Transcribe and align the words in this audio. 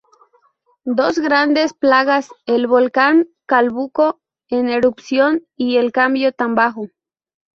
Dos 0.97 1.19
grandes 1.19 1.75
plagas: 1.75 2.29
El 2.47 2.65
volcán 2.65 3.27
Calbuco 3.45 4.19
en 4.49 4.67
erupción 4.67 5.43
y 5.55 5.77
el 5.77 5.91
cambio 5.91 6.31
tan 6.31 6.55
bajo. 6.55 6.87